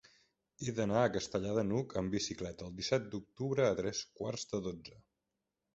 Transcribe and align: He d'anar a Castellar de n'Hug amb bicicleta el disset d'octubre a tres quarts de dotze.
He 0.67 0.73
d'anar 0.77 1.03
a 1.07 1.11
Castellar 1.15 1.51
de 1.57 1.65
n'Hug 1.67 1.93
amb 2.01 2.15
bicicleta 2.17 2.67
el 2.69 2.75
disset 2.81 3.07
d'octubre 3.13 3.69
a 3.71 3.79
tres 3.83 4.05
quarts 4.21 4.53
de 4.55 4.65
dotze. 4.71 5.01